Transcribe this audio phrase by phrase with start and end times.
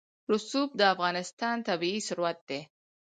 [0.31, 2.61] رسوب د افغانستان طبعي ثروت دی.